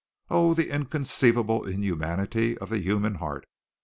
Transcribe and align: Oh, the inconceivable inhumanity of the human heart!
Oh, 0.31 0.55
the 0.55 0.73
inconceivable 0.73 1.63
inhumanity 1.63 2.57
of 2.57 2.71
the 2.71 2.79
human 2.79 3.13
heart! 3.21 3.45